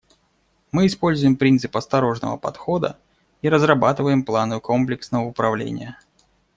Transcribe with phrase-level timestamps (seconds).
[0.71, 2.97] Мы используем принцип осторожного подхода
[3.43, 5.99] и разрабатываем планы комплексного управления.